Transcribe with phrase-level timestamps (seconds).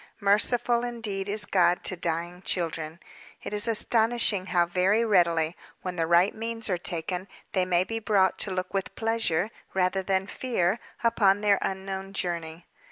[0.19, 2.99] Merciful, indeed, is God to dying children!
[3.43, 7.99] It is astonishing how very readily, when the right means are taken, they may be
[7.99, 12.65] brought to look with pleasure, rather than fear, upon their unknown journey.